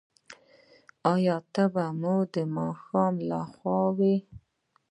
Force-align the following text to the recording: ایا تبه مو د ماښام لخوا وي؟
ایا 1.13 1.35
تبه 1.53 1.85
مو 1.99 2.15
د 2.33 2.35
ماښام 2.55 3.13
لخوا 3.29 3.79
وي؟ 3.97 4.15